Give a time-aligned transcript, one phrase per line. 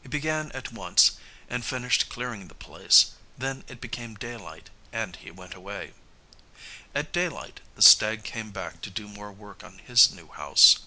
[0.00, 1.18] He began at once
[1.48, 3.16] and finished clearing the place.
[3.36, 5.92] Then it became daylight and he went away.
[6.94, 10.78] At daylight the stag came back to do more work on his new house.